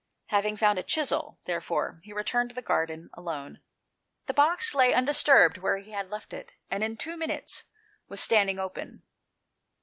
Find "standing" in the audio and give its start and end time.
8.19-8.57